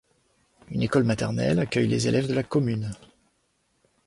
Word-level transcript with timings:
Une 0.71 0.81
école 0.81 1.03
maternelle 1.03 1.59
accueille 1.59 1.87
les 1.87 2.07
élèves 2.07 2.27
de 2.27 2.33
la 2.33 2.41
commune. 2.41 2.89